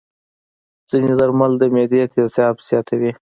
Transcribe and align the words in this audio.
ځینې 0.89 1.13
درمل 1.19 1.51
د 1.61 1.63
معدې 1.73 2.01
تیزاب 2.13 2.55
زیاتوي. 2.67 3.11